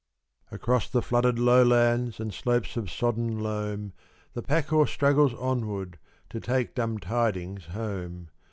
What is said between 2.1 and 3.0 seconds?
And slopes of